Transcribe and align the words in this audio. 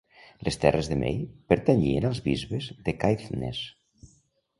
Les 0.45 0.55
terres 0.61 0.87
de 0.91 0.95
Mey 1.01 1.19
pertanyien 1.53 2.07
als 2.09 2.21
bisbes 2.29 2.71
de 2.89 2.95
Caithness. 3.05 3.61